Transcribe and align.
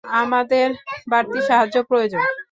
আমাদের 0.21 0.67
বাড়তি 1.07 1.39
সাহায্য 1.47 1.75
প্রয়োজন। 1.89 2.21